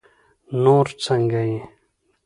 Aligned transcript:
نور 0.63 0.85
څنګه 1.03 1.41
يې؟ 1.49 1.61